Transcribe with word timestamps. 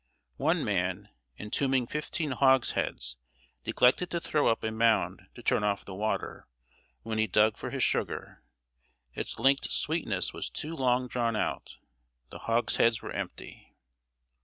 One 0.37 0.65
man, 0.65 1.09
entombing 1.37 1.85
fifteen 1.85 2.31
hogsheads, 2.31 3.17
neglected 3.67 4.09
to 4.09 4.19
throw 4.19 4.47
up 4.47 4.63
a 4.63 4.71
mound 4.71 5.27
to 5.35 5.43
turn 5.43 5.63
off 5.63 5.85
the 5.85 5.93
water; 5.93 6.47
when 7.03 7.19
he 7.19 7.27
dug 7.27 7.55
for 7.55 7.69
his 7.69 7.83
sugar, 7.83 8.41
its 9.13 9.37
linked 9.37 9.69
sweetness 9.69 10.33
was 10.33 10.49
too 10.49 10.75
long 10.75 11.07
drawn 11.07 11.35
out! 11.35 11.77
The 12.31 12.39
hogsheads 12.39 13.03
were 13.03 13.11
empty. 13.11 13.75